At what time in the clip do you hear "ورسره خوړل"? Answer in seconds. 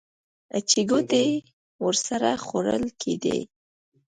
1.85-2.83